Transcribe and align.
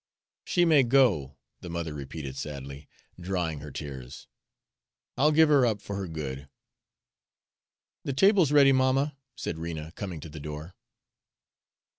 "She 0.45 0.65
may 0.65 0.81
go," 0.81 1.37
the 1.59 1.69
mother 1.69 1.93
repeated 1.93 2.35
sadly, 2.35 2.87
drying 3.19 3.59
her 3.59 3.69
tears. 3.69 4.25
"I'll 5.15 5.31
give 5.31 5.47
her 5.49 5.63
up 5.63 5.79
for 5.79 5.95
her 5.97 6.07
good." 6.07 6.49
"The 8.03 8.13
table 8.13 8.43
's 8.43 8.51
ready, 8.51 8.71
mamma," 8.71 9.15
said 9.35 9.59
Rena, 9.59 9.91
coming 9.91 10.19
to 10.21 10.29
the 10.29 10.39
door. 10.39 10.73